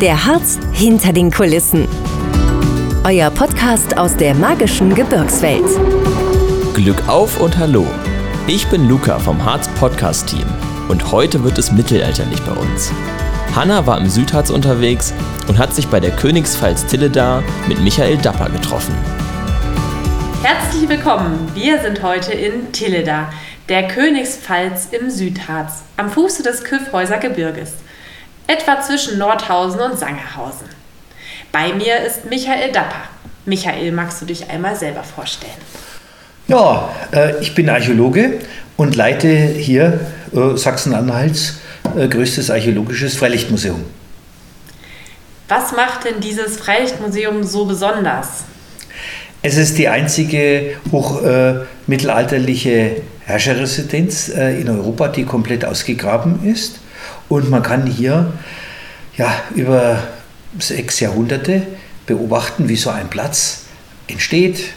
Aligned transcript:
Der 0.00 0.24
Harz 0.24 0.58
hinter 0.72 1.12
den 1.12 1.30
Kulissen. 1.30 1.86
Euer 3.04 3.28
Podcast 3.28 3.98
aus 3.98 4.16
der 4.16 4.34
magischen 4.34 4.94
Gebirgswelt. 4.94 5.66
Glück 6.72 7.06
auf 7.06 7.38
und 7.38 7.58
hallo. 7.58 7.86
Ich 8.46 8.66
bin 8.68 8.88
Luca 8.88 9.18
vom 9.18 9.44
Harz 9.44 9.68
Podcast 9.78 10.28
Team 10.28 10.46
und 10.88 11.12
heute 11.12 11.44
wird 11.44 11.58
es 11.58 11.70
mittelalterlich 11.70 12.40
bei 12.44 12.52
uns. 12.52 12.90
Hanna 13.54 13.86
war 13.86 13.98
im 13.98 14.08
Südharz 14.08 14.48
unterwegs 14.48 15.12
und 15.48 15.58
hat 15.58 15.74
sich 15.74 15.86
bei 15.88 16.00
der 16.00 16.12
Königspfalz 16.12 16.86
Tilleda 16.86 17.42
mit 17.68 17.78
Michael 17.80 18.16
Dapper 18.16 18.48
getroffen. 18.48 18.94
Herzlich 20.42 20.88
willkommen. 20.88 21.46
Wir 21.52 21.78
sind 21.78 22.02
heute 22.02 22.32
in 22.32 22.72
Tilleda, 22.72 23.30
der 23.68 23.86
Königspfalz 23.86 24.88
im 24.92 25.10
Südharz, 25.10 25.82
am 25.98 26.08
Fuße 26.08 26.42
des 26.42 26.64
Kyffhäuser 26.64 27.18
Gebirges, 27.18 27.74
etwa 28.50 28.80
zwischen 28.80 29.18
Nordhausen 29.18 29.80
und 29.80 29.98
Sangerhausen. 29.98 30.68
Bei 31.52 31.72
mir 31.72 32.00
ist 32.00 32.24
Michael 32.28 32.72
Dapper. 32.72 33.02
Michael, 33.44 33.92
magst 33.92 34.20
du 34.20 34.26
dich 34.26 34.50
einmal 34.50 34.74
selber 34.76 35.04
vorstellen? 35.04 35.52
Ja, 36.48 36.90
äh, 37.12 37.40
ich 37.40 37.54
bin 37.54 37.70
Archäologe 37.70 38.40
und 38.76 38.96
leite 38.96 39.28
hier 39.28 40.00
äh, 40.34 40.56
Sachsen-Anhalts 40.56 41.60
äh, 41.96 42.08
größtes 42.08 42.50
archäologisches 42.50 43.16
Freilichtmuseum. 43.16 43.84
Was 45.48 45.72
macht 45.72 46.04
denn 46.04 46.20
dieses 46.20 46.56
Freilichtmuseum 46.56 47.44
so 47.44 47.64
besonders? 47.64 48.44
Es 49.42 49.56
ist 49.56 49.78
die 49.78 49.88
einzige 49.88 50.76
hochmittelalterliche 50.92 52.70
äh, 52.70 53.00
Herrscherresidenz 53.24 54.28
äh, 54.28 54.60
in 54.60 54.68
Europa, 54.68 55.08
die 55.08 55.24
komplett 55.24 55.64
ausgegraben 55.64 56.44
ist. 56.44 56.80
Und 57.30 57.48
man 57.48 57.62
kann 57.62 57.86
hier 57.86 58.32
ja, 59.16 59.32
über 59.54 60.02
sechs 60.58 60.98
Jahrhunderte 60.98 61.62
beobachten, 62.04 62.68
wie 62.68 62.74
so 62.76 62.90
ein 62.90 63.08
Platz 63.08 63.66
entsteht, 64.08 64.72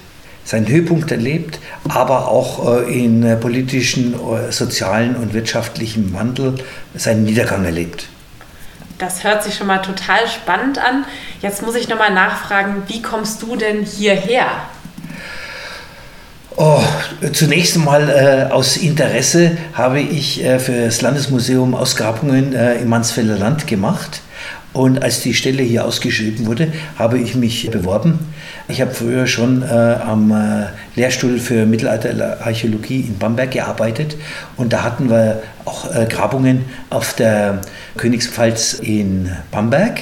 seinen 0.46 0.68
Höhepunkt 0.68 1.10
erlebt, 1.12 1.60
aber 1.90 2.28
auch 2.28 2.86
äh, 2.86 3.06
in 3.06 3.24
äh, 3.24 3.38
politischen, 3.38 4.14
äh, 4.14 4.52
sozialen 4.52 5.16
und 5.16 5.34
wirtschaftlichen 5.34 6.14
Wandel 6.14 6.56
seinen 6.94 7.24
Niedergang 7.24 7.66
erlebt. 7.66 8.08
Das 9.00 9.24
hört 9.24 9.44
sich 9.44 9.56
schon 9.56 9.68
mal 9.68 9.80
total 9.80 10.28
spannend 10.28 10.78
an. 10.78 11.06
Jetzt 11.42 11.64
muss 11.64 11.74
ich 11.74 11.90
nochmal 11.90 12.14
nachfragen, 12.14 12.84
wie 12.88 13.02
kommst 13.02 13.42
du 13.42 13.56
denn 13.56 13.84
hierher? 13.84 14.48
Oh, 16.56 16.84
zunächst 17.32 17.76
einmal 17.76 18.10
äh, 18.10 18.54
aus 18.54 18.78
Interesse 18.78 19.58
habe 19.74 20.00
ich 20.00 20.44
äh, 20.44 20.60
für 20.60 20.86
das 20.86 21.02
Landesmuseum 21.02 21.74
Ausgrabungen 21.74 22.54
äh, 22.54 22.76
im 22.76 22.90
Mansfelder 22.90 23.40
Land 23.40 23.66
gemacht. 23.66 24.22
Und 24.72 25.02
als 25.02 25.22
die 25.22 25.34
Stelle 25.34 25.64
hier 25.64 25.86
ausgeschrieben 25.86 26.46
wurde, 26.46 26.72
habe 26.98 27.18
ich 27.18 27.34
mich 27.34 27.72
beworben. 27.72 28.20
Ich 28.68 28.82
habe 28.82 28.92
früher 28.92 29.26
schon 29.26 29.64
äh, 29.64 29.66
am 29.66 30.32
äh, 30.32 30.68
Lehrstuhl 30.96 31.40
für 31.40 31.66
Mittelalterarchäologie 31.66 33.02
in 33.02 33.18
Bamberg 33.18 33.52
gearbeitet 33.52 34.16
und 34.56 34.74
da 34.74 34.84
hatten 34.84 35.10
wir 35.10 35.42
auch 35.66 35.94
äh, 35.94 36.06
Grabungen 36.06 36.66
auf 36.92 37.16
der 37.16 37.62
Königspfalz 37.98 38.74
in 38.76 39.32
Bamberg. 39.50 40.02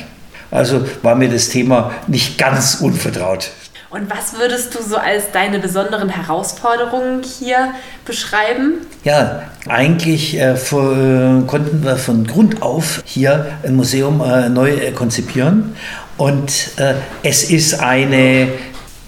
Also 0.51 0.85
war 1.01 1.15
mir 1.15 1.29
das 1.29 1.47
Thema 1.47 1.91
nicht 2.07 2.37
ganz 2.37 2.75
unvertraut. 2.75 3.51
Und 3.91 4.09
was 4.09 4.39
würdest 4.39 4.73
du 4.73 4.81
so 4.81 4.95
als 4.95 5.31
deine 5.33 5.59
besonderen 5.59 6.07
Herausforderungen 6.07 7.23
hier 7.23 7.73
beschreiben? 8.05 8.75
Ja, 9.03 9.43
eigentlich 9.67 10.39
äh, 10.39 10.55
für, 10.55 11.41
äh, 11.43 11.45
konnten 11.45 11.83
wir 11.83 11.97
von 11.97 12.25
Grund 12.25 12.61
auf 12.61 13.03
hier 13.05 13.47
ein 13.63 13.75
Museum 13.75 14.21
äh, 14.21 14.47
neu 14.47 14.69
äh, 14.69 14.91
konzipieren. 14.91 15.75
Und 16.15 16.71
äh, 16.77 16.93
es 17.23 17.43
ist 17.51 17.81
eine 17.81 18.47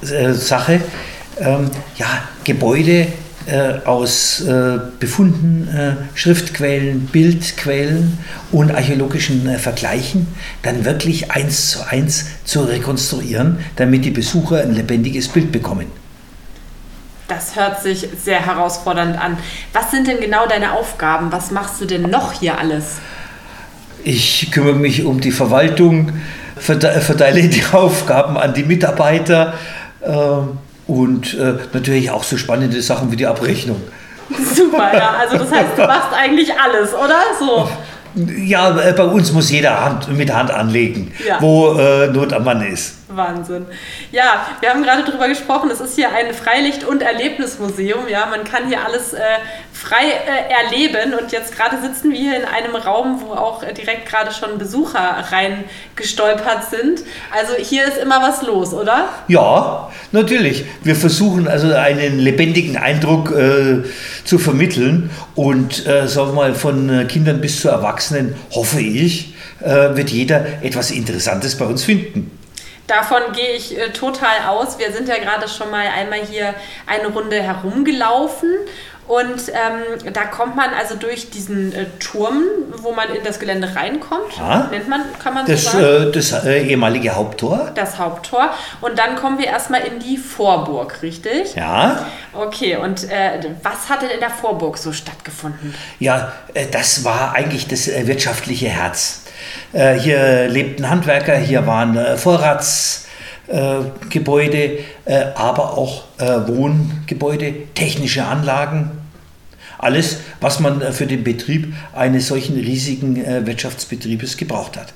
äh, 0.02 0.34
Sache, 0.34 0.82
ähm, 1.40 1.72
ja, 1.96 2.08
Gebäude 2.44 3.08
äh, 3.46 3.86
aus 3.86 4.42
äh, 4.42 4.80
Befunden, 5.00 5.68
äh, 5.68 6.18
Schriftquellen, 6.18 7.08
Bildquellen 7.08 8.18
und 8.52 8.72
archäologischen 8.72 9.48
äh, 9.48 9.58
Vergleichen 9.58 10.28
dann 10.62 10.86
wirklich 10.86 11.32
eins 11.32 11.72
zu 11.72 11.88
eins 11.88 12.26
zu 12.46 12.62
rekonstruieren, 12.62 13.60
damit 13.76 14.06
die 14.06 14.12
Besucher 14.12 14.62
ein 14.62 14.74
lebendiges 14.74 15.28
Bild 15.28 15.52
bekommen. 15.52 15.88
Das 17.28 17.56
hört 17.56 17.82
sich 17.82 18.08
sehr 18.24 18.46
herausfordernd 18.46 19.18
an. 19.18 19.38
Was 19.74 19.92
sind 19.92 20.08
denn 20.08 20.20
genau 20.20 20.48
deine 20.48 20.74
Aufgaben? 20.74 21.32
Was 21.32 21.52
machst 21.52 21.82
du 21.82 21.86
denn 21.86 22.04
noch 22.04 22.34
hier 22.34 22.58
alles? 22.58 22.98
Ich 24.04 24.52
kümmere 24.52 24.76
mich 24.76 25.06
um 25.06 25.22
die 25.22 25.32
Verwaltung, 25.32 26.14
verteile 26.58 27.48
die 27.48 27.64
Aufgaben 27.72 28.38
an 28.38 28.54
die 28.54 28.64
Mitarbeiter. 28.64 29.54
Ähm, 30.02 30.60
und 30.88 31.34
äh, 31.36 31.56
natürlich 31.74 32.12
auch 32.12 32.24
so 32.24 32.38
spannende 32.38 32.82
Sachen 32.82 33.12
wie 33.12 33.16
die 33.16 33.26
Abrechnung. 33.26 33.82
Super, 34.56 34.96
ja. 34.96 35.16
Also 35.20 35.38
das 35.38 35.52
heißt, 35.52 35.78
du 35.78 35.82
machst 35.82 36.14
eigentlich 36.14 36.50
alles, 36.54 36.94
oder? 36.94 37.22
So. 37.40 37.70
Ja, 38.46 38.78
äh, 38.80 38.94
bei 38.94 39.04
uns 39.04 39.32
muss 39.32 39.50
jeder 39.52 39.84
Hand, 39.84 40.16
mit 40.16 40.34
Hand 40.34 40.52
anlegen, 40.52 41.12
ja. 41.28 41.38
wo 41.40 41.74
äh, 41.74 42.08
Not 42.08 42.34
am 42.34 42.44
Mann 42.44 42.62
ist. 42.62 42.96
Wahnsinn. 43.16 43.66
Ja, 44.12 44.48
wir 44.60 44.70
haben 44.70 44.84
gerade 44.84 45.04
darüber 45.04 45.28
gesprochen, 45.28 45.70
es 45.72 45.80
ist 45.80 45.96
hier 45.96 46.10
ein 46.14 46.34
Freilicht- 46.34 46.84
und 46.84 47.02
Erlebnismuseum. 47.02 48.08
Ja, 48.08 48.26
man 48.28 48.44
kann 48.44 48.68
hier 48.68 48.86
alles 48.86 49.14
äh, 49.14 49.20
frei 49.72 50.06
äh, 50.06 50.52
erleben 50.52 51.14
und 51.14 51.32
jetzt 51.32 51.56
gerade 51.56 51.82
sitzen 51.82 52.12
wir 52.12 52.20
hier 52.20 52.38
in 52.38 52.46
einem 52.46 52.76
Raum, 52.76 53.22
wo 53.22 53.34
auch 53.34 53.64
äh, 53.64 53.74
direkt 53.74 54.08
gerade 54.08 54.32
schon 54.32 54.58
Besucher 54.58 55.24
reingestolpert 55.32 56.70
sind. 56.70 57.02
Also 57.32 57.54
hier 57.56 57.86
ist 57.86 57.98
immer 57.98 58.22
was 58.22 58.42
los, 58.42 58.74
oder? 58.74 59.10
Ja, 59.28 59.92
natürlich. 60.12 60.66
Wir 60.84 60.96
versuchen 60.96 61.48
also 61.48 61.74
einen 61.74 62.20
lebendigen 62.20 62.78
Eindruck 62.78 63.32
äh, 63.32 63.84
zu 64.26 64.40
vermitteln 64.40 65.10
und 65.36 65.86
äh, 65.86 66.08
sagen 66.08 66.30
wir 66.30 66.36
mal 66.36 66.56
von 66.56 66.90
äh, 66.90 67.06
Kindern 67.06 67.42
bis 67.42 67.62
zu 67.62 67.70
Erwachsenen, 67.70 68.36
hoffe 68.52 68.80
ich, 68.80 69.34
wird 69.60 70.10
jeder 70.10 70.62
etwas 70.62 70.92
Interessantes 70.92 71.58
bei 71.58 71.64
uns 71.64 71.86
finden. 71.86 72.30
Davon 72.88 73.22
gehe 73.34 73.54
ich 73.56 73.78
äh, 73.78 73.90
total 73.92 74.48
aus. 74.48 74.78
Wir 74.80 74.92
sind 74.92 75.08
ja 75.08 75.18
gerade 75.18 75.48
schon 75.48 75.72
mal 75.72 75.86
einmal 75.88 76.20
hier 76.20 76.54
eine 76.86 77.08
Runde 77.08 77.42
herumgelaufen 77.42 78.50
und 79.08 79.50
ähm, 79.50 80.14
da 80.14 80.24
kommt 80.26 80.56
man 80.56 80.70
also 80.74 80.96
durch 80.96 81.30
diesen 81.30 81.74
äh, 81.74 81.86
Turm, 82.00 82.44
wo 82.78 82.94
man 82.94 83.14
in 83.14 83.24
das 83.24 83.38
Gelände 83.38 83.76
reinkommt. 83.76 84.38
Ja, 84.38 84.70
nennt 84.72 84.88
man, 84.88 85.02
kann 85.22 85.34
man 85.34 85.46
das, 85.46 85.64
so 85.66 85.72
sagen? 85.72 86.08
Äh, 86.08 86.12
das 86.12 86.32
äh, 86.46 86.64
ehemalige 86.64 87.12
Haupttor. 87.12 87.72
Das 87.76 88.00
Haupttor. 88.00 88.54
Und 88.80 88.98
dann 88.98 89.18
kommen 89.18 89.40
wir 89.40 89.48
erstmal 89.48 89.82
in 89.82 90.00
die 90.00 90.18
Vorburg, 90.18 91.02
richtig? 91.02 91.54
Ja. 91.56 92.06
Okay, 92.32 92.78
und 92.78 93.04
äh, 93.10 93.40
was 93.62 93.90
hat 93.90 94.04
denn 94.04 94.10
in 94.10 94.22
der 94.22 94.30
Vorburg 94.30 94.78
so 94.78 94.94
stattgefunden? 94.94 95.76
Ja, 96.00 96.32
äh, 96.54 96.68
das 96.68 97.04
war 97.04 97.34
eigentlich 97.36 97.68
das 97.68 97.90
äh, 97.90 98.08
wirtschaftliche 98.08 98.70
Herz. 98.70 99.23
Hier 99.74 100.48
lebten 100.48 100.90
Handwerker, 100.90 101.38
hier 101.38 101.66
waren 101.68 102.18
Vorrats. 102.18 103.02
Gebäude, 104.10 104.80
aber 105.36 105.78
auch 105.78 106.06
Wohngebäude, 106.18 107.54
technische 107.74 108.24
Anlagen. 108.24 108.92
Alles, 109.78 110.20
was 110.40 110.62
man 110.62 110.94
für 110.94 111.06
den 111.06 111.26
Betrieb 111.26 111.74
eines 111.94 112.30
solchen 112.30 112.56
riesigen 112.56 113.46
Wirtschaftsbetriebes 113.46 114.38
gebraucht 114.38 114.78
hat. 114.78 114.94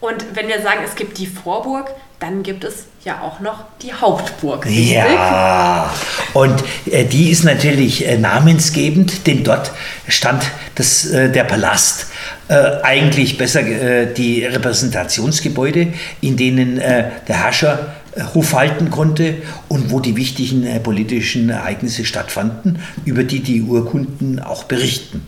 Und 0.00 0.24
wenn 0.34 0.46
wir 0.46 0.62
sagen, 0.62 0.82
es 0.84 0.94
gibt 0.94 1.18
die 1.18 1.26
Vorburg, 1.26 1.90
dann 2.22 2.44
gibt 2.44 2.62
es 2.62 2.84
ja 3.04 3.20
auch 3.20 3.40
noch 3.40 3.64
die 3.82 3.92
Hauptburg. 3.92 4.64
Richtig? 4.64 4.92
Ja, 4.92 5.92
und 6.34 6.62
äh, 6.86 7.04
die 7.04 7.30
ist 7.30 7.42
natürlich 7.42 8.06
äh, 8.06 8.16
namensgebend, 8.16 9.26
denn 9.26 9.42
dort 9.42 9.72
stand 10.06 10.44
das, 10.76 11.06
äh, 11.06 11.32
der 11.32 11.42
Palast, 11.42 12.06
äh, 12.46 12.54
eigentlich 12.82 13.38
besser 13.38 13.62
äh, 13.62 14.14
die 14.14 14.44
Repräsentationsgebäude, 14.44 15.92
in 16.20 16.36
denen 16.36 16.78
äh, 16.78 17.10
der 17.26 17.42
Herrscher 17.42 17.96
Hof 18.34 18.52
halten 18.52 18.90
konnte 18.90 19.36
und 19.68 19.90
wo 19.90 19.98
die 19.98 20.16
wichtigen 20.16 20.82
politischen 20.82 21.48
Ereignisse 21.48 22.04
stattfanden, 22.04 22.78
über 23.06 23.24
die 23.24 23.40
die 23.40 23.62
Urkunden 23.62 24.38
auch 24.38 24.64
berichten. 24.64 25.26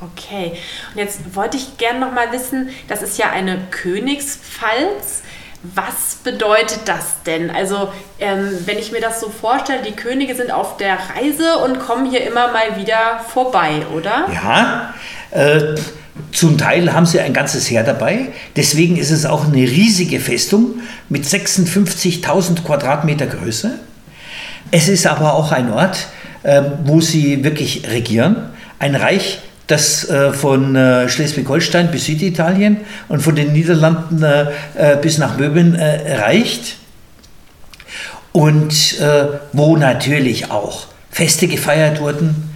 Okay, 0.00 0.52
und 0.92 0.98
jetzt 0.98 1.20
wollte 1.34 1.56
ich 1.56 1.78
gerne 1.78 2.00
noch 2.00 2.12
mal 2.12 2.32
wissen, 2.32 2.70
das 2.88 3.02
ist 3.02 3.18
ja 3.18 3.30
eine 3.30 3.58
Königspfalz. 3.70 5.22
Was 5.74 6.16
bedeutet 6.22 6.80
das 6.84 7.22
denn? 7.24 7.50
Also, 7.50 7.88
ähm, 8.20 8.50
wenn 8.66 8.78
ich 8.78 8.92
mir 8.92 9.00
das 9.00 9.20
so 9.20 9.30
vorstelle, 9.30 9.82
die 9.82 9.96
Könige 9.96 10.34
sind 10.34 10.50
auf 10.50 10.76
der 10.76 10.98
Reise 11.16 11.58
und 11.64 11.78
kommen 11.80 12.10
hier 12.10 12.26
immer 12.26 12.52
mal 12.52 12.76
wieder 12.76 13.20
vorbei, 13.26 13.82
oder? 13.94 14.26
Ja, 14.30 14.94
äh, 15.30 15.74
zum 16.32 16.58
Teil 16.58 16.92
haben 16.92 17.06
sie 17.06 17.18
ein 17.20 17.32
ganzes 17.32 17.70
Heer 17.70 17.82
dabei. 17.82 18.28
Deswegen 18.56 18.96
ist 18.96 19.10
es 19.10 19.24
auch 19.24 19.46
eine 19.46 19.62
riesige 19.62 20.20
Festung 20.20 20.82
mit 21.08 21.24
56.000 21.24 22.62
Quadratmeter 22.62 23.26
Größe. 23.26 23.78
Es 24.70 24.88
ist 24.88 25.06
aber 25.06 25.34
auch 25.34 25.50
ein 25.50 25.72
Ort, 25.72 26.08
äh, 26.42 26.62
wo 26.84 27.00
sie 27.00 27.42
wirklich 27.42 27.88
regieren. 27.90 28.50
Ein 28.78 28.96
Reich 28.96 29.40
das 29.66 30.08
äh, 30.08 30.32
von 30.32 30.76
äh, 30.76 31.08
Schleswig-Holstein 31.08 31.90
bis 31.90 32.06
Süditalien 32.06 32.78
und 33.08 33.22
von 33.22 33.34
den 33.34 33.52
Niederlanden 33.52 34.22
äh, 34.22 34.46
äh 34.74 34.96
bis 35.00 35.18
nach 35.18 35.36
Böhmen 35.36 35.74
äh, 35.74 36.16
reicht. 36.16 36.76
Und 38.32 38.98
äh, 39.00 39.26
wo 39.52 39.76
natürlich 39.76 40.50
auch 40.50 40.86
Feste 41.10 41.46
gefeiert 41.46 42.00
wurden. 42.00 42.50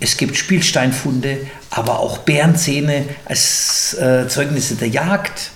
Es 0.00 0.16
gibt 0.16 0.36
Spielsteinfunde, 0.36 1.38
aber 1.70 2.00
auch 2.00 2.18
Bärenzähne 2.18 3.04
als 3.26 3.96
Zeugnisse 4.28 4.76
der 4.76 4.88
Jagd. 4.88 5.50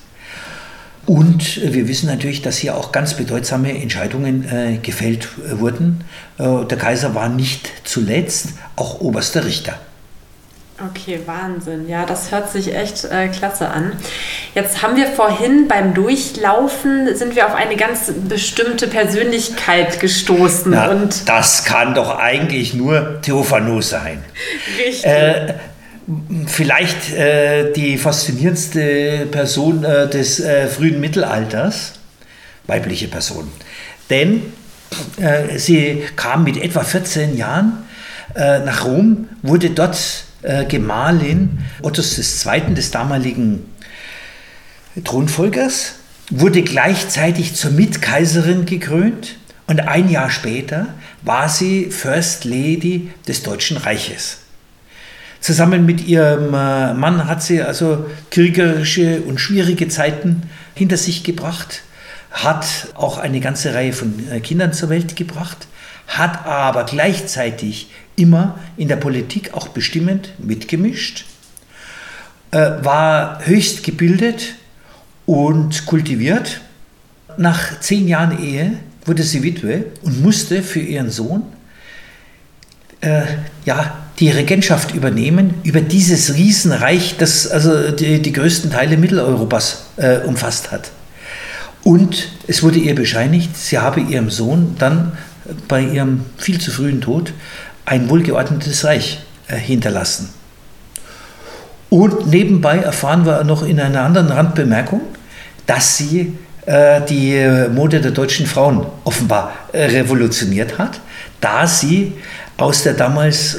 Und 1.09 1.57
wir 1.63 1.89
wissen 1.89 2.07
natürlich, 2.07 2.43
dass 2.43 2.59
hier 2.59 2.77
auch 2.77 2.93
ganz 2.93 3.15
bedeutsame 3.15 3.81
Entscheidungen 3.81 4.47
äh, 4.47 4.77
gefällt 4.77 5.29
wurden. 5.59 6.05
Äh, 6.37 6.67
der 6.67 6.77
Kaiser 6.77 7.15
war 7.15 7.31
nicht 7.31 7.71
zuletzt 7.85 8.49
auch 8.77 9.01
oberster 9.01 9.47
Richter. 9.47 9.79
Okay, 10.87 11.21
Wahnsinn. 11.27 11.89
Ja, 11.89 12.07
das 12.07 12.31
hört 12.31 12.51
sich 12.51 12.73
echt 12.73 13.05
äh, 13.05 13.27
klasse 13.29 13.69
an. 13.69 13.93
Jetzt 14.55 14.81
haben 14.81 14.97
wir 14.97 15.09
vorhin 15.09 15.67
beim 15.67 15.93
Durchlaufen 15.93 17.17
sind 17.17 17.35
wir 17.35 17.47
auf 17.47 17.55
eine 17.57 17.75
ganz 17.75 18.13
bestimmte 18.29 18.87
Persönlichkeit 18.87 19.99
gestoßen. 19.99 20.71
Na, 20.71 20.91
und 20.91 21.29
das 21.29 21.65
kann 21.65 21.95
doch 21.95 22.17
eigentlich 22.17 22.75
nur 22.75 23.21
Theophanos 23.23 23.91
sein. 23.91 24.23
Richtig. 24.79 25.05
Äh, 25.05 25.55
vielleicht 26.47 27.13
äh, 27.13 27.73
die 27.73 27.99
faszinierendste 27.99 29.27
Person 29.33 29.83
äh, 29.83 30.09
des 30.09 30.39
äh, 30.39 30.69
frühen 30.69 31.01
Mittelalters, 31.01 31.95
weibliche 32.69 33.09
Person. 33.09 33.51
Denn 34.11 34.53
äh, 35.21 35.59
sie 35.59 36.05
kam 36.15 36.45
mit 36.45 36.57
etwa 36.57 36.85
14 36.85 37.37
Jahren 37.37 37.85
nach 38.35 38.85
Rom, 38.85 39.27
wurde 39.43 39.71
dort 39.71 39.97
äh, 40.43 40.65
Gemahlin 40.65 41.59
Ottos 41.83 42.19
II., 42.19 42.75
des 42.75 42.91
damaligen 42.91 43.67
Thronfolgers, 45.05 45.95
wurde 46.31 46.63
gleichzeitig 46.63 47.55
zur 47.55 47.71
Mitkaiserin 47.71 48.67
gekrönt 48.67 49.37
und 49.67 49.81
ein 49.81 50.11
Jahr 50.11 50.31
später 50.31 50.89
war 51.23 51.49
sie 51.49 51.91
First 51.91 52.45
Lady 52.45 53.11
des 53.27 53.43
Deutschen 53.43 53.77
Reiches. 53.77 54.39
Zusammen 55.41 55.87
mit 55.87 56.07
ihrem 56.07 56.49
äh, 56.49 56.95
Mann 56.95 57.27
hat 57.27 57.43
sie 57.43 57.63
also 57.63 58.07
kriegerische 58.31 59.21
und 59.23 59.39
schwierige 59.39 59.89
Zeiten 59.89 60.43
hinter 60.75 60.97
sich 60.97 61.23
gebracht, 61.23 61.83
hat 62.31 62.89
auch 62.95 63.19
eine 63.19 63.41
ganze 63.41 63.75
Reihe 63.75 63.93
von 63.93 64.15
äh, 64.31 64.41
Kindern 64.41 64.73
zur 64.73 64.91
Welt 64.91 65.17
gebracht, 65.17 65.67
hat 66.07 66.47
aber 66.47 66.85
gleichzeitig 66.85 67.91
immer 68.17 68.59
in 68.77 68.89
der 68.89 68.97
Politik 68.97 69.55
auch 69.55 69.69
bestimmend 69.69 70.33
mitgemischt, 70.39 71.25
äh, 72.51 72.71
war 72.83 73.45
höchst 73.47 73.83
gebildet 73.83 74.55
und 75.27 75.87
kultiviert. 75.87 76.61
Nach 77.37 77.79
zehn 77.81 78.09
Jahren 78.09 78.43
Ehe 78.43 78.73
wurde 79.05 79.23
sie 79.23 79.43
Witwe 79.43 79.87
und 80.03 80.23
musste 80.23 80.63
für 80.63 80.81
ihren 80.81 81.11
Sohn 81.11 81.45
äh, 83.01 83.23
ja, 83.65 83.97
die 84.19 84.31
Regentschaft 84.31 84.95
übernehmen 84.95 85.55
über 85.63 85.81
dieses 85.81 86.35
Riesenreich, 86.35 87.17
das 87.19 87.47
also 87.47 87.93
die, 87.93 88.21
die 88.21 88.33
größten 88.33 88.73
Teile 88.73 88.97
Mitteleuropas 88.97 89.85
äh, 89.97 90.19
umfasst 90.19 90.73
hat. 90.73 90.91
Und 91.89 92.29
es 92.47 92.63
wurde 92.63 92.79
ihr 92.79 92.95
bescheinigt, 92.95 93.57
sie 93.57 93.79
habe 93.79 94.01
ihrem 94.01 94.29
Sohn 94.29 94.77
dann 94.79 95.17
bei 95.69 95.81
ihrem 95.81 96.27
viel 96.37 96.61
zu 96.61 96.71
frühen 96.71 97.01
Tod 97.01 97.33
ein 97.87 98.11
wohlgeordnetes 98.11 98.85
Reich 98.85 99.21
äh, 99.47 99.57
hinterlassen. 99.57 100.29
Und 101.89 102.27
nebenbei 102.27 102.77
erfahren 102.77 103.25
wir 103.25 103.43
noch 103.43 103.63
in 103.63 103.81
einer 103.81 104.03
anderen 104.03 104.29
Randbemerkung, 104.29 105.01
dass 105.65 105.97
sie 105.97 106.35
äh, 106.67 107.01
die 107.09 107.71
Mode 107.75 108.03
der 108.03 108.11
deutschen 108.11 108.45
Frauen 108.45 108.85
offenbar 109.05 109.55
äh, 109.73 109.85
revolutioniert 109.85 110.77
hat, 110.77 111.01
da 111.41 111.67
sie 111.67 112.13
aus 112.59 112.83
der 112.83 112.93
damals 112.93 113.57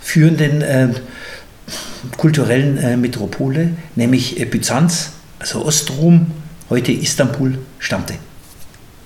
führenden 0.00 0.96
kulturellen 2.16 3.00
Metropole, 3.00 3.70
nämlich 3.94 4.50
Byzanz, 4.50 5.10
also 5.38 5.64
Ostrom, 5.66 6.28
heute 6.72 6.90
Istanbul, 6.90 7.58
stammte. 7.78 8.14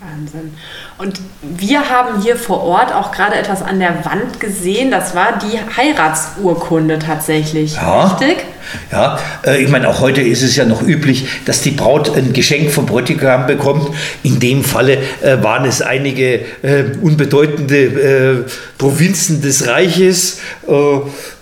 Wahnsinn. 0.00 0.52
Und 0.98 1.20
wir 1.42 1.90
haben 1.90 2.22
hier 2.22 2.36
vor 2.36 2.62
Ort 2.62 2.92
auch 2.94 3.12
gerade 3.12 3.34
etwas 3.34 3.62
an 3.62 3.80
der 3.80 4.04
Wand 4.04 4.40
gesehen. 4.40 4.90
Das 4.90 5.14
war 5.14 5.38
die 5.38 5.58
Heiratsurkunde 5.76 6.98
tatsächlich. 6.98 7.74
Ja, 7.74 8.06
richtig? 8.06 8.44
Ja, 8.92 9.18
äh, 9.44 9.62
ich 9.62 9.68
meine, 9.68 9.88
auch 9.88 10.00
heute 10.00 10.20
ist 10.20 10.42
es 10.42 10.54
ja 10.56 10.64
noch 10.64 10.82
üblich, 10.82 11.26
dass 11.44 11.60
die 11.62 11.70
Braut 11.72 12.16
ein 12.16 12.32
Geschenk 12.32 12.70
vom 12.70 12.86
Bräutigam 12.86 13.46
bekommt. 13.46 13.94
In 14.22 14.38
dem 14.38 14.64
Falle 14.64 14.98
äh, 15.22 15.42
waren 15.42 15.64
es 15.64 15.82
einige 15.82 16.40
äh, 16.62 16.84
unbedeutende 17.00 18.46
Provinzen 18.78 19.42
des 19.42 19.66
Reiches. 19.66 20.40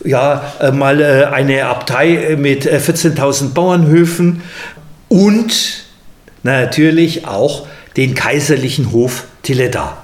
Ja, 0.05 0.43
mal 0.73 1.03
eine 1.33 1.67
Abtei 1.67 2.37
mit 2.39 2.67
14.000 2.67 3.53
Bauernhöfen 3.53 4.43
und 5.09 5.84
natürlich 6.45 7.27
auch 7.27 7.67
den 7.97 8.15
kaiserlichen 8.15 8.93
Hof 8.93 9.25
Tileda. 9.43 9.99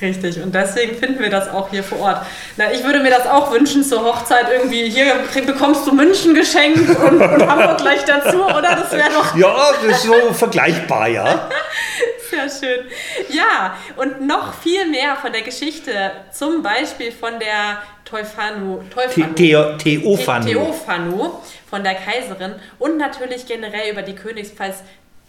Richtig, 0.00 0.42
und 0.42 0.54
deswegen 0.54 0.96
finden 0.96 1.22
wir 1.22 1.30
das 1.30 1.48
auch 1.48 1.70
hier 1.70 1.82
vor 1.82 2.00
Ort. 2.00 2.26
Na, 2.56 2.72
ich 2.72 2.82
würde 2.84 3.00
mir 3.00 3.10
das 3.10 3.26
auch 3.26 3.52
wünschen 3.52 3.84
zur 3.84 4.04
Hochzeit 4.04 4.46
irgendwie, 4.52 4.90
hier 4.90 5.14
bekommst 5.46 5.86
du 5.86 5.94
München 5.94 6.34
geschenkt 6.34 6.88
und, 6.88 7.22
und 7.22 7.46
Hamburg 7.46 7.78
gleich 7.78 8.04
dazu, 8.04 8.44
oder? 8.44 8.76
Das 8.76 8.92
wäre 8.92 9.10
doch... 9.14 9.36
Ja, 9.36 9.54
das 9.82 9.96
ist 9.96 10.02
so 10.02 10.32
vergleichbar, 10.32 11.08
ja. 11.08 11.48
Sehr 12.30 12.50
schön. 12.50 12.86
Ja, 13.30 13.76
und 13.96 14.26
noch 14.26 14.54
viel 14.54 14.86
mehr 14.90 15.16
von 15.16 15.32
der 15.32 15.42
Geschichte, 15.42 15.92
zum 16.32 16.62
Beispiel 16.62 17.12
von 17.12 17.38
der 17.38 17.78
Teufanu, 18.04 18.82
Teufanu, 18.90 19.32
Theo, 19.34 19.76
Theophanu. 19.76 20.46
Theophanu 20.46 21.30
von 21.70 21.84
der 21.84 21.94
Kaiserin 21.94 22.56
und 22.78 22.98
natürlich 22.98 23.46
generell 23.46 23.92
über 23.92 24.02
die 24.02 24.14
Königspfalz 24.14 24.82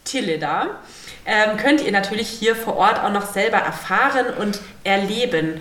Tilleda 0.05 0.79
ähm, 1.25 1.57
könnt 1.57 1.81
ihr 1.81 1.91
natürlich 1.91 2.29
hier 2.29 2.55
vor 2.55 2.77
Ort 2.77 3.03
auch 3.03 3.11
noch 3.11 3.33
selber 3.33 3.57
erfahren 3.57 4.27
und 4.39 4.59
erleben. 4.83 5.59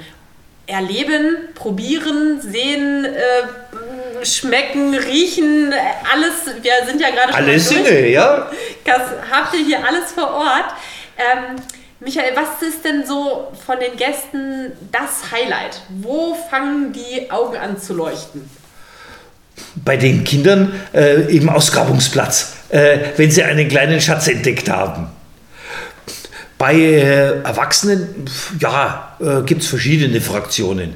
Erleben, 0.66 1.36
probieren, 1.54 2.40
sehen, 2.40 3.04
äh, 3.04 4.24
schmecken, 4.24 4.94
riechen, 4.94 5.74
alles. 6.12 6.62
Wir 6.62 6.86
sind 6.86 7.00
ja 7.00 7.10
gerade 7.10 7.32
schon. 7.32 7.42
Alles 7.42 7.68
Sinne, 7.68 8.08
ja. 8.08 8.50
Das 8.84 9.02
habt 9.30 9.54
ihr 9.54 9.64
hier 9.64 9.86
alles 9.86 10.12
vor 10.12 10.30
Ort. 10.30 10.74
Ähm, 11.18 11.56
Michael, 12.00 12.34
was 12.34 12.66
ist 12.66 12.84
denn 12.84 13.06
so 13.06 13.52
von 13.64 13.78
den 13.78 13.96
Gästen 13.96 14.72
das 14.92 15.30
Highlight? 15.32 15.80
Wo 15.88 16.34
fangen 16.50 16.92
die 16.92 17.30
Augen 17.30 17.56
an 17.56 17.80
zu 17.80 17.94
leuchten? 17.94 18.48
Bei 19.76 19.96
den 19.96 20.24
Kindern 20.24 20.78
äh, 20.92 21.34
im 21.34 21.48
Ausgrabungsplatz, 21.48 22.56
äh, 22.74 22.98
wenn 23.16 23.30
sie 23.30 23.44
einen 23.44 23.68
kleinen 23.68 24.00
Schatz 24.00 24.26
entdeckt 24.26 24.68
haben. 24.68 25.06
Bei 26.58 26.74
äh, 26.74 27.42
Erwachsenen, 27.42 28.24
ja, 28.58 29.16
äh, 29.20 29.42
gibt 29.42 29.62
es 29.62 29.68
verschiedene 29.68 30.20
Fraktionen. 30.20 30.94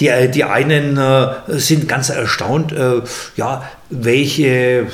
Die, 0.00 0.08
äh, 0.08 0.28
die 0.28 0.42
einen 0.42 0.96
äh, 0.96 1.28
sind 1.48 1.88
ganz 1.88 2.08
erstaunt, 2.08 2.72
äh, 2.72 3.02
ja, 3.36 3.62
welche 3.90 4.46
äh, 4.46 4.86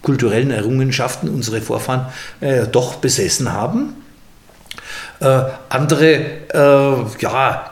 kulturellen 0.00 0.50
Errungenschaften 0.50 1.28
unsere 1.28 1.60
Vorfahren 1.60 2.06
doch 2.72 2.96
besessen 2.96 3.52
haben. 3.52 3.94
andere, 5.68 6.20
ja, 7.20 7.70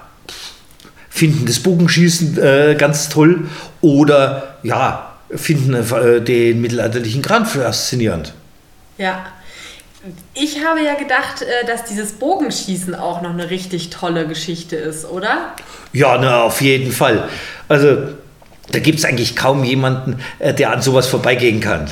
finden 1.09 1.45
das 1.45 1.59
Bogenschießen 1.59 2.77
ganz 2.79 3.09
toll 3.09 3.49
oder, 3.81 4.59
ja, 4.63 5.10
finden 5.35 6.25
den 6.25 6.61
mittelalterlichen 6.61 7.23
Kran 7.23 7.47
faszinierend. 7.47 8.35
Ja, 8.99 9.27
ich 10.35 10.65
habe 10.65 10.81
ja 10.83 10.95
gedacht, 10.95 11.43
äh, 11.43 11.67
dass 11.67 11.85
dieses 11.85 12.13
Bogenschießen 12.13 12.95
auch 12.95 13.21
noch 13.21 13.31
eine 13.31 13.51
richtig 13.51 13.91
tolle 13.91 14.27
Geschichte 14.27 14.77
ist, 14.77 15.05
oder? 15.05 15.55
Ja, 15.93 16.17
na, 16.19 16.43
auf 16.43 16.61
jeden 16.63 16.91
Fall. 16.91 17.29
Also, 17.69 18.09
da 18.73 18.79
gibt 18.79 18.99
es 18.99 19.05
eigentlich 19.05 19.37
kaum 19.37 19.63
jemanden, 19.63 20.21
äh, 20.39 20.55
der 20.55 20.73
an 20.73 20.81
sowas 20.81 21.07
vorbeigehen 21.07 21.61
kann. 21.61 21.91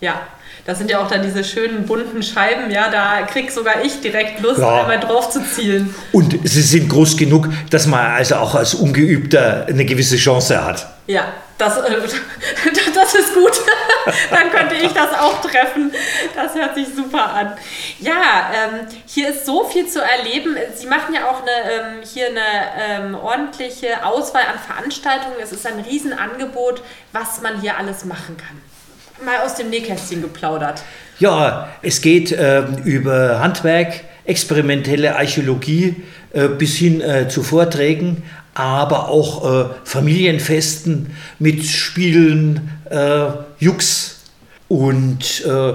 Ja, 0.00 0.20
das 0.68 0.76
sind 0.76 0.90
ja 0.90 1.02
auch 1.02 1.08
dann 1.08 1.22
diese 1.22 1.44
schönen 1.44 1.86
bunten 1.86 2.22
Scheiben, 2.22 2.70
ja, 2.70 2.90
da 2.90 3.22
krieg 3.22 3.50
sogar 3.50 3.82
ich 3.82 4.02
direkt 4.02 4.42
Lust, 4.42 4.60
ja. 4.60 4.82
einmal 4.82 5.00
drauf 5.00 5.30
zu 5.30 5.42
zielen. 5.42 5.94
Und 6.12 6.38
sie 6.46 6.60
sind 6.60 6.90
groß 6.90 7.16
genug, 7.16 7.48
dass 7.70 7.86
man 7.86 8.04
also 8.10 8.34
auch 8.34 8.54
als 8.54 8.74
Ungeübter 8.74 9.64
eine 9.66 9.86
gewisse 9.86 10.18
Chance 10.18 10.62
hat. 10.62 10.86
Ja, 11.06 11.32
das, 11.56 11.78
äh, 11.78 11.90
das 12.94 13.14
ist 13.14 13.32
gut. 13.32 13.52
Dann 14.30 14.50
könnte 14.50 14.74
ich 14.74 14.92
das 14.92 15.18
auch 15.18 15.40
treffen. 15.40 15.90
Das 16.36 16.54
hört 16.54 16.74
sich 16.74 16.88
super 16.94 17.32
an. 17.32 17.56
Ja, 18.00 18.50
ähm, 18.52 18.86
hier 19.06 19.30
ist 19.30 19.46
so 19.46 19.64
viel 19.64 19.88
zu 19.88 20.02
erleben. 20.02 20.54
Sie 20.74 20.86
machen 20.86 21.14
ja 21.14 21.30
auch 21.30 21.40
eine, 21.40 21.72
ähm, 21.72 22.02
hier 22.02 22.26
eine 22.26 23.08
ähm, 23.08 23.14
ordentliche 23.14 24.04
Auswahl 24.04 24.42
an 24.42 24.58
Veranstaltungen. 24.58 25.36
Es 25.42 25.50
ist 25.50 25.66
ein 25.66 25.80
Riesenangebot, 25.80 26.82
was 27.14 27.40
man 27.40 27.58
hier 27.62 27.78
alles 27.78 28.04
machen 28.04 28.36
kann. 28.36 28.67
Mal 29.24 29.38
aus 29.44 29.56
dem 29.56 29.70
Nähkästchen 29.70 30.22
geplaudert. 30.22 30.82
Ja, 31.18 31.68
es 31.82 32.00
geht 32.00 32.30
äh, 32.30 32.62
über 32.84 33.40
Handwerk, 33.40 34.04
experimentelle 34.24 35.16
Archäologie 35.16 35.96
äh, 36.32 36.46
bis 36.46 36.76
hin 36.76 37.00
äh, 37.00 37.28
zu 37.28 37.42
Vorträgen, 37.42 38.22
aber 38.54 39.08
auch 39.08 39.44
äh, 39.44 39.68
Familienfesten 39.84 41.10
mit 41.40 41.64
Spielen, 41.64 42.70
äh, 42.90 43.26
Jux 43.58 44.20
und 44.68 45.44
äh, 45.44 45.72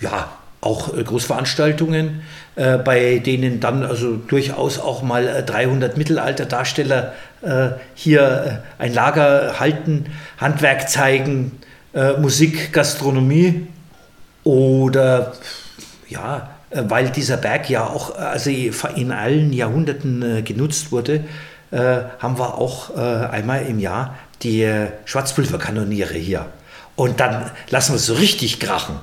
ja, 0.00 0.30
auch 0.62 0.92
Großveranstaltungen, 0.96 2.22
bei 2.56 3.18
denen 3.18 3.60
dann 3.60 3.84
also 3.84 4.16
durchaus 4.16 4.80
auch 4.80 5.02
mal 5.02 5.44
300 5.46 5.96
Mittelalterdarsteller 5.96 7.12
hier 7.94 8.64
ein 8.78 8.92
Lager 8.92 9.60
halten, 9.60 10.06
Handwerk 10.38 10.88
zeigen, 10.88 11.52
Musik, 12.18 12.72
Gastronomie 12.72 13.66
oder 14.44 15.32
ja, 16.08 16.50
äh, 16.70 16.82
weil 16.88 17.10
dieser 17.10 17.36
Berg 17.36 17.68
ja 17.70 17.84
auch 17.84 18.16
also 18.16 18.50
in 18.50 19.12
allen 19.12 19.52
Jahrhunderten 19.52 20.38
äh, 20.38 20.42
genutzt 20.42 20.92
wurde, 20.92 21.24
äh, 21.70 21.98
haben 22.18 22.38
wir 22.38 22.54
auch 22.54 22.94
einmal 22.96 23.66
im 23.66 23.78
Jahr 23.78 24.16
die 24.42 24.86
Schwarzpulverkanoniere 25.04 26.14
hier. 26.14 26.46
Und 26.94 27.20
dann 27.20 27.50
lassen 27.70 27.92
wir 27.92 27.96
es 27.96 28.06
so 28.06 28.14
richtig 28.14 28.60
krachen. 28.60 29.00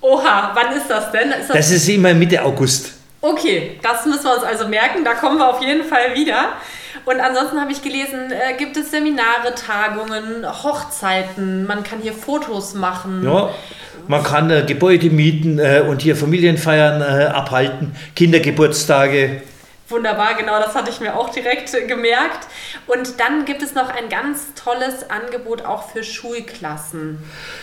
Oha, 0.00 0.52
wann 0.54 0.76
ist 0.76 0.88
das 0.88 1.10
denn? 1.10 1.30
Ist 1.30 1.48
das, 1.48 1.56
das 1.56 1.70
ist 1.70 1.88
immer 1.88 2.12
Mitte 2.14 2.42
August. 2.42 2.92
Okay, 3.20 3.78
das 3.82 4.04
müssen 4.06 4.24
wir 4.24 4.34
uns 4.34 4.44
also 4.44 4.68
merken. 4.68 5.04
Da 5.04 5.14
kommen 5.14 5.38
wir 5.38 5.48
auf 5.48 5.60
jeden 5.62 5.84
Fall 5.84 6.14
wieder. 6.14 6.52
Und 7.04 7.20
ansonsten 7.20 7.60
habe 7.60 7.72
ich 7.72 7.82
gelesen, 7.82 8.30
äh, 8.30 8.56
gibt 8.56 8.76
es 8.76 8.90
Seminare, 8.90 9.54
Tagungen, 9.54 10.46
Hochzeiten. 10.46 11.66
Man 11.66 11.82
kann 11.82 12.00
hier 12.00 12.12
Fotos 12.12 12.74
machen. 12.74 13.22
Ja, 13.24 13.50
man 14.06 14.22
kann 14.22 14.50
äh, 14.50 14.64
Gebäude 14.66 15.10
mieten 15.10 15.58
äh, 15.58 15.82
und 15.86 16.02
hier 16.02 16.16
Familienfeiern 16.16 17.00
äh, 17.02 17.26
abhalten, 17.26 17.92
Kindergeburtstage. 18.16 19.42
Wunderbar, 19.90 20.34
genau, 20.34 20.60
das 20.60 20.74
hatte 20.74 20.90
ich 20.90 21.00
mir 21.00 21.16
auch 21.16 21.30
direkt 21.30 21.72
äh, 21.72 21.86
gemerkt. 21.86 22.46
Und 22.86 23.18
dann 23.18 23.46
gibt 23.46 23.62
es 23.62 23.74
noch 23.74 23.88
ein 23.88 24.10
ganz 24.10 24.52
tolles 24.54 25.08
Angebot 25.08 25.64
auch 25.64 25.90
für 25.90 26.04
Schulklassen. 26.04 27.18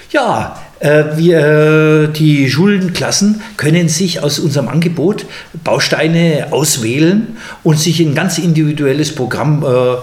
Ja, 0.10 0.60
äh, 0.79 1.03
wir, 1.15 2.08
die 2.08 2.50
Schulklassen 2.50 3.44
können 3.58 3.89
sich 3.89 4.24
aus 4.24 4.39
unserem 4.39 4.70
Angebot 4.70 5.27
Bausteine 5.63 6.48
auswählen 6.50 7.38
und 7.63 7.79
sich 7.79 8.00
ein 8.00 8.15
ganz 8.15 8.39
individuelles 8.39 9.13
Programm 9.13 9.63
äh, 9.63 9.98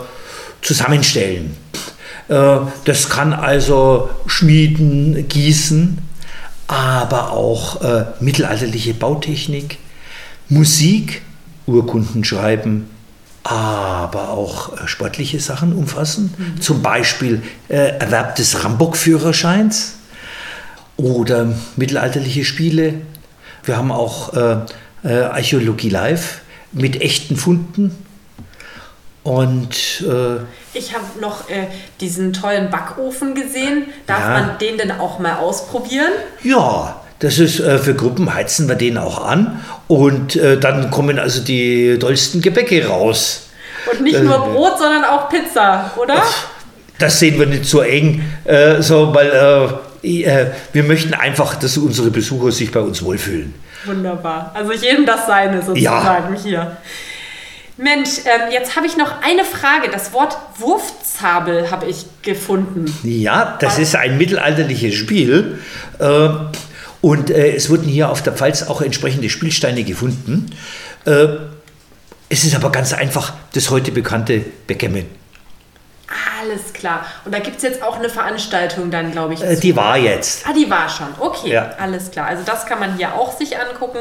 zusammenstellen. 0.65 1.57
Äh, 2.29 2.59
das 2.85 3.11
kann 3.11 3.33
also 3.33 4.11
Schmieden, 4.27 5.27
Gießen, 5.27 5.99
aber 6.69 7.33
auch 7.33 7.83
äh, 7.83 8.05
mittelalterliche 8.21 8.95
Bautechnik, 8.95 9.79
Musik, 10.49 11.23
Urkunden 11.67 12.25
schreiben, 12.25 12.91
aber 13.45 14.31
auch 14.31 14.77
äh, 14.77 14.87
sportliche 14.87 15.41
Sachen 15.41 15.73
umfassen, 15.73 16.35
mhm. 16.37 16.61
zum 16.61 16.83
Beispiel 16.83 17.43
äh, 17.69 17.99
Erwerb 17.99 18.37
des 18.37 18.65
Rambock-Führerscheins 18.65 19.95
oder 20.97 21.53
mittelalterliche 21.77 22.45
Spiele. 22.45 22.95
Wir 23.65 23.77
haben 23.77 23.93
auch 23.93 24.35
äh, 24.35 24.57
äh 25.05 25.23
Archäologie 25.25 25.89
live 25.89 26.41
mit 26.73 27.01
echten 27.01 27.37
Funden 27.37 27.93
und 29.25 30.03
äh, 30.03 30.39
ich 30.75 30.95
habe 30.95 31.05
noch 31.21 31.49
äh, 31.49 31.69
diesen 32.01 32.33
tollen 32.33 32.71
Backofen 32.71 33.35
gesehen. 33.35 33.87
Darf 34.07 34.21
ja. 34.21 34.31
man 34.31 34.59
den 34.59 34.79
denn 34.79 34.91
auch 34.91 35.21
mal 35.21 35.37
ausprobieren? 35.37 36.13
Ja, 36.43 37.02
das 37.23 37.39
ist 37.39 37.61
äh, 37.61 37.79
für 37.79 37.95
Gruppen 37.95 38.35
heizen 38.35 38.69
wir 38.69 38.75
den 38.75 38.99
auch 38.99 39.25
an 39.25 39.61
und 39.87 40.35
äh, 40.35 40.59
dann 40.59 40.91
kommen 40.91 41.21
also 41.21 41.41
die 41.41 41.97
tollsten 41.99 42.41
Gebäcke 42.41 42.85
raus. 42.87 43.49
Und 43.91 44.03
nicht 44.03 44.21
nur 44.21 44.39
Brot, 44.39 44.79
sondern 44.79 45.05
auch 45.05 45.29
Pizza, 45.29 45.93
oder? 45.97 46.21
Das 46.99 47.21
sehen 47.21 47.39
wir 47.39 47.47
nicht 47.47 47.65
so 47.65 47.81
eng, 47.81 48.25
äh, 48.45 48.83
so, 48.83 49.15
weil 49.15 49.79
äh, 50.03 50.23
äh, 50.25 50.47
wir 50.73 50.83
möchten 50.83 51.15
einfach, 51.15 51.55
dass 51.55 51.77
unsere 51.79 52.11
Besucher 52.11 52.51
sich 52.51 52.73
bei 52.73 52.81
uns 52.81 53.05
wohlfühlen. 53.05 53.55
Wunderbar. 53.85 54.51
Also 54.55 54.73
jedem 54.73 55.07
das 55.07 55.27
Seine 55.27 55.63
sozusagen 55.63 56.35
ja. 56.35 56.43
hier. 56.43 56.77
Mensch, 57.77 58.19
ähm, 58.25 58.53
jetzt 58.53 58.75
habe 58.77 58.87
ich 58.87 58.97
noch 58.97 59.23
eine 59.23 59.45
Frage. 59.45 59.91
Das 59.93 60.13
Wort 60.13 60.37
Wurfzabel 60.59 61.71
habe 61.71 61.87
ich 61.87 62.05
gefunden. 62.23 62.93
Ja, 63.05 63.57
das 63.61 63.75
Was? 63.75 63.79
ist 63.79 63.97
ein 63.97 64.19
mittelalterliches 64.19 64.95
Spiel. 64.95 65.59
Äh, 65.99 66.29
und 67.03 67.31
äh, 67.31 67.55
es 67.55 67.69
wurden 67.69 67.89
hier 67.89 68.09
auf 68.09 68.23
der 68.23 68.33
Pfalz 68.33 68.63
auch 68.63 68.81
entsprechende 68.81 69.29
Spielsteine 69.29 69.85
gefunden. 69.85 70.57
Äh, 71.05 71.27
es 72.31 72.45
ist 72.45 72.55
aber 72.55 72.73
ganz 72.73 72.95
einfach 72.95 73.35
das 73.53 73.69
heute 73.69 73.93
bekannte 73.93 74.43
Backgammon. 74.67 75.05
Alles 76.41 76.73
klar. 76.73 77.05
Und 77.25 77.35
da 77.35 77.41
gibt 77.41 77.57
es 77.57 77.63
jetzt 77.63 77.83
auch 77.83 77.97
eine 77.97 78.09
Veranstaltung 78.09 78.91
dann, 78.91 79.13
glaube 79.13 79.35
ich. 79.35 79.43
Äh, 79.43 79.57
die 79.57 79.75
war 79.75 79.99
jetzt. 79.99 80.47
Ah, 80.47 80.53
die 80.53 80.71
war 80.71 80.89
schon. 80.89 81.09
Okay, 81.19 81.53
ja. 81.53 81.75
alles 81.79 82.11
klar. 82.11 82.27
Also 82.27 82.45
das 82.45 82.67
kann 82.67 82.79
man 82.79 82.97
hier 82.97 83.15
auch 83.15 83.37
sich 83.37 83.59
angucken. 83.59 83.99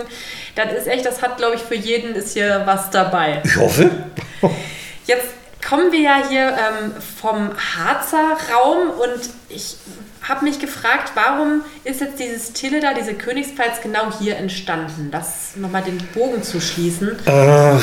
Das 0.56 0.72
ist 0.74 0.88
echt, 0.88 1.06
das 1.06 1.22
hat, 1.22 1.38
glaube 1.38 1.56
ich, 1.56 1.62
für 1.62 1.76
jeden 1.76 2.16
ist 2.16 2.34
hier 2.34 2.62
was 2.66 2.90
dabei. 2.92 3.42
Ich 3.44 3.56
hoffe. 3.58 3.90
Jetzt 5.08 5.28
kommen 5.68 5.92
wir 5.92 6.02
ja 6.02 6.24
hier 6.30 6.50
ähm, 6.50 6.94
vom 7.20 7.50
Harzer 7.76 8.38
Raum 8.54 8.90
und 8.92 9.30
ich 9.50 9.76
habe 10.24 10.46
mich 10.46 10.60
gefragt, 10.60 11.14
warum 11.16 11.62
ist 11.84 12.02
jetzt 12.02 12.20
dieses 12.20 12.54
Tille 12.54 12.80
da, 12.80 12.94
diese 12.94 13.14
Königspfalz 13.14 13.82
genau 13.82 14.12
hier 14.20 14.38
entstanden? 14.38 15.10
Das 15.12 15.56
nochmal 15.56 15.84
den 15.84 15.98
Bogen 16.14 16.44
zu 16.44 16.62
schließen. 16.62 17.12
Äh, 17.26 17.78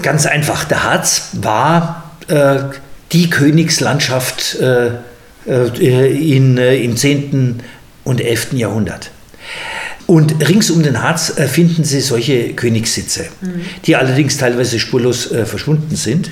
ganz 0.00 0.26
einfach, 0.26 0.64
der 0.64 0.84
Harz 0.84 1.30
war 1.32 2.12
äh, 2.28 2.60
die 3.12 3.30
Königslandschaft 3.30 4.56
äh, 4.60 4.92
äh 5.46 6.36
in, 6.36 6.56
äh, 6.56 6.76
im 6.76 6.96
10. 6.96 7.62
und 8.04 8.20
11. 8.20 8.52
Jahrhundert. 8.52 9.10
Und 10.06 10.48
rings 10.48 10.70
um 10.70 10.82
den 10.82 11.02
Harz 11.02 11.36
äh, 11.36 11.48
finden 11.48 11.84
Sie 11.84 12.00
solche 12.00 12.54
Königssitze, 12.54 13.26
mhm. 13.40 13.64
die 13.86 13.96
allerdings 13.96 14.36
teilweise 14.36 14.78
spurlos 14.78 15.26
verschwunden 15.44 15.96
sind. 15.96 16.30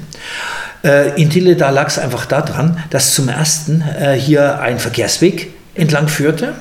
Äh, 0.82 1.20
in 1.20 1.30
Tille, 1.30 1.56
da 1.56 1.70
lag 1.70 1.88
es 1.88 1.98
einfach 1.98 2.26
daran, 2.26 2.82
dass 2.90 3.14
zum 3.14 3.28
ersten 3.28 3.82
äh, 3.82 4.14
hier 4.14 4.60
ein 4.60 4.78
Verkehrsweg 4.78 5.52
entlang 5.74 6.08
führte, 6.08 6.54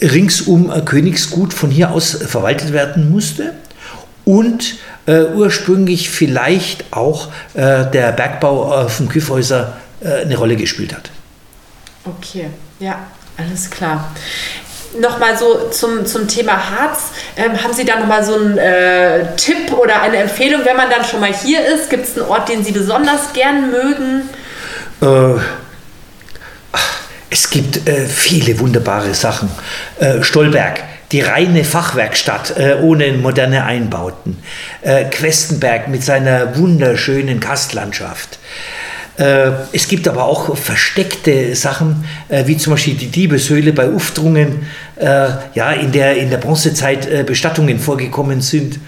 ringsum 0.00 0.84
Königsgut 0.84 1.52
von 1.52 1.70
hier 1.70 1.90
aus 1.90 2.10
verwaltet 2.10 2.72
werden 2.72 3.10
musste 3.10 3.54
und 4.24 4.76
äh, 5.06 5.24
ursprünglich 5.34 6.10
vielleicht 6.10 6.92
auch 6.92 7.28
äh, 7.54 7.86
der 7.90 8.12
Bergbau 8.12 8.84
äh, 8.84 8.88
vom 8.88 9.08
Küffhäuser 9.08 9.76
äh, 10.00 10.22
eine 10.22 10.36
Rolle 10.36 10.56
gespielt 10.56 10.94
hat. 10.94 11.10
Okay, 12.04 12.50
ja, 12.78 13.06
alles 13.36 13.70
klar. 13.70 14.12
Nochmal 15.00 15.36
so 15.36 15.68
zum, 15.70 16.06
zum 16.06 16.28
Thema 16.28 16.52
Harz. 16.52 17.10
Ähm, 17.36 17.62
haben 17.62 17.72
Sie 17.72 17.84
da 17.84 17.98
nochmal 17.98 18.24
so 18.24 18.34
einen 18.34 18.58
äh, 18.58 19.36
Tipp 19.36 19.72
oder 19.72 20.00
eine 20.02 20.18
Empfehlung, 20.18 20.62
wenn 20.64 20.76
man 20.76 20.90
dann 20.90 21.04
schon 21.04 21.20
mal 21.20 21.32
hier 21.32 21.64
ist? 21.66 21.90
Gibt 21.90 22.06
es 22.06 22.16
einen 22.16 22.28
Ort, 22.28 22.48
den 22.48 22.64
Sie 22.64 22.72
besonders 22.72 23.32
gern 23.32 23.70
mögen? 23.70 24.28
Äh, 25.02 25.40
es 27.30 27.50
gibt 27.50 27.88
äh, 27.88 28.06
viele 28.06 28.58
wunderbare 28.58 29.12
Sachen. 29.14 29.50
Äh, 29.98 30.22
Stolberg, 30.22 30.80
die 31.12 31.20
reine 31.20 31.64
Fachwerkstatt 31.64 32.56
äh, 32.58 32.76
ohne 32.80 33.12
moderne 33.12 33.64
Einbauten. 33.64 34.38
Äh, 34.82 35.04
Questenberg 35.04 35.88
mit 35.88 36.02
seiner 36.02 36.56
wunderschönen 36.56 37.40
Kastlandschaft. 37.40 38.38
Äh, 39.18 39.50
es 39.72 39.88
gibt 39.88 40.06
aber 40.08 40.24
auch 40.24 40.56
versteckte 40.56 41.54
Sachen, 41.54 42.04
äh, 42.28 42.46
wie 42.46 42.56
zum 42.56 42.74
Beispiel 42.74 42.94
die 42.94 43.08
Diebeshöhle 43.08 43.72
bei 43.72 43.88
Uftrungen, 43.88 44.66
äh, 44.96 45.28
ja, 45.54 45.72
in 45.72 45.92
der 45.92 46.16
in 46.16 46.30
der 46.30 46.38
Bronzezeit 46.38 47.26
Bestattungen 47.26 47.78
vorgekommen 47.78 48.40
sind. 48.40 48.78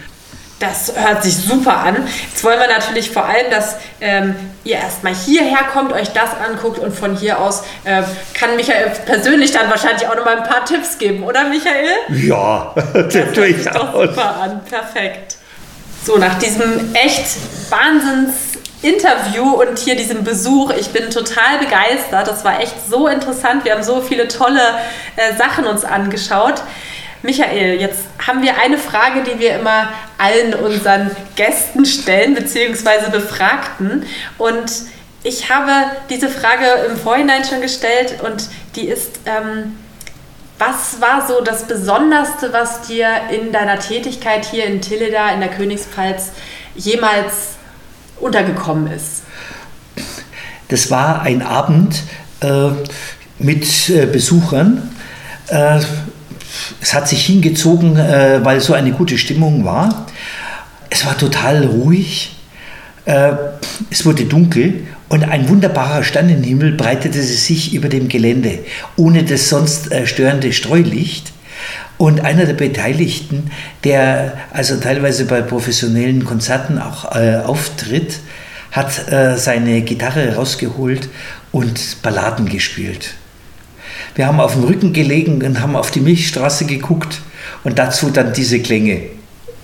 Das 0.59 0.91
hört 0.93 1.23
sich 1.23 1.37
super 1.37 1.77
an. 1.77 2.07
Jetzt 2.29 2.43
wollen 2.43 2.59
wir 2.59 2.67
natürlich 2.67 3.09
vor 3.09 3.25
allem, 3.25 3.49
dass 3.49 3.75
ähm, 4.01 4.35
ihr 4.65 4.75
erstmal 4.75 5.15
hierher 5.15 5.63
kommt, 5.71 5.93
euch 5.93 6.09
das 6.09 6.31
anguckt 6.45 6.79
und 6.79 6.93
von 6.93 7.15
hier 7.15 7.39
aus 7.39 7.63
äh, 7.85 8.03
kann 8.33 8.57
Michael 8.57 8.91
persönlich 9.05 9.53
dann 9.53 9.69
wahrscheinlich 9.69 10.05
auch 10.05 10.15
noch 10.17 10.25
mal 10.25 10.37
ein 10.37 10.43
paar 10.43 10.65
Tipps 10.65 10.97
geben, 10.97 11.23
oder 11.23 11.45
Michael? 11.47 11.87
Ja, 12.09 12.73
das 12.93 13.13
hört 13.13 13.35
sich 13.35 13.65
doch 13.67 13.93
super 13.93 14.35
an. 14.35 14.61
Perfekt. 14.69 15.37
So, 16.05 16.17
nach 16.17 16.37
diesem 16.39 16.93
echt 16.93 17.25
wahnsinns 17.69 18.48
Interview 18.81 19.43
und 19.43 19.77
hier 19.77 19.95
diesen 19.95 20.23
Besuch. 20.23 20.71
Ich 20.71 20.89
bin 20.89 21.09
total 21.09 21.59
begeistert. 21.59 22.27
Das 22.27 22.45
war 22.45 22.61
echt 22.61 22.75
so 22.89 23.07
interessant. 23.07 23.65
Wir 23.65 23.73
haben 23.73 23.83
so 23.83 24.01
viele 24.01 24.27
tolle 24.27 24.61
äh, 25.15 25.35
Sachen 25.35 25.65
uns 25.65 25.83
angeschaut. 25.83 26.61
Michael, 27.21 27.81
jetzt 27.81 28.05
haben 28.25 28.41
wir 28.41 28.57
eine 28.57 28.77
Frage, 28.77 29.23
die 29.23 29.39
wir 29.39 29.59
immer 29.59 29.89
allen 30.17 30.53
unseren 30.53 31.11
Gästen 31.35 31.85
stellen, 31.85 32.33
beziehungsweise 32.33 33.11
Befragten. 33.11 34.05
Und 34.37 34.71
ich 35.23 35.49
habe 35.49 35.71
diese 36.09 36.29
Frage 36.29 36.65
im 36.89 36.95
Vorhinein 36.95 37.43
schon 37.43 37.59
gestellt 37.59 38.19
und 38.23 38.47
die 38.77 38.87
ist, 38.87 39.19
ähm, 39.25 39.77
was 40.57 41.01
war 41.01 41.27
so 41.27 41.41
das 41.41 41.67
Besonderste, 41.67 42.53
was 42.53 42.83
dir 42.83 43.09
in 43.31 43.51
deiner 43.51 43.79
Tätigkeit 43.79 44.45
hier 44.45 44.65
in 44.65 44.81
Tilleda 44.81 45.31
in 45.31 45.41
der 45.41 45.49
Königspfalz 45.49 46.31
jemals 46.75 47.58
untergekommen 48.21 48.91
ist? 48.91 49.23
Das 50.67 50.91
war 50.91 51.21
ein 51.21 51.41
Abend 51.41 52.03
äh, 52.41 52.69
mit 53.39 53.89
äh, 53.89 54.05
Besuchern. 54.05 54.91
Äh, 55.47 55.79
es 56.81 56.93
hat 56.93 57.07
sich 57.07 57.25
hingezogen, 57.25 57.97
äh, 57.97 58.39
weil 58.43 58.59
so 58.59 58.73
eine 58.73 58.91
gute 58.91 59.17
Stimmung 59.17 59.65
war. 59.65 60.05
Es 60.89 61.05
war 61.05 61.17
total 61.17 61.65
ruhig. 61.65 62.35
Äh, 63.05 63.31
es 63.89 64.05
wurde 64.05 64.25
dunkel 64.25 64.85
und 65.09 65.23
ein 65.23 65.49
wunderbarer 65.49 66.03
Sternenhimmel 66.03 66.73
breitete 66.73 67.21
sich 67.21 67.73
über 67.73 67.89
dem 67.89 68.07
Gelände, 68.07 68.59
ohne 68.95 69.23
das 69.23 69.49
sonst 69.49 69.91
äh, 69.91 70.05
störende 70.05 70.53
Streulicht. 70.53 71.31
Und 71.99 72.21
einer 72.21 72.45
der 72.45 72.53
Beteiligten, 72.53 73.51
der 73.83 74.37
also 74.53 74.77
teilweise 74.77 75.25
bei 75.25 75.41
professionellen 75.41 76.23
Konzerten 76.23 76.79
auch 76.79 77.13
äh, 77.13 77.35
auftritt, 77.45 78.21
hat 78.71 79.11
äh, 79.11 79.35
seine 79.35 79.81
Gitarre 79.81 80.35
rausgeholt 80.35 81.09
und 81.51 82.01
Balladen 82.01 82.47
gespielt. 82.47 83.15
Wir 84.15 84.27
haben 84.27 84.39
auf 84.39 84.53
dem 84.53 84.63
Rücken 84.63 84.93
gelegen 84.93 85.43
und 85.43 85.59
haben 85.59 85.75
auf 85.75 85.91
die 85.91 85.99
Milchstraße 85.99 86.65
geguckt 86.65 87.19
und 87.65 87.77
dazu 87.77 88.09
dann 88.09 88.31
diese 88.31 88.61
Klänge. 88.61 89.01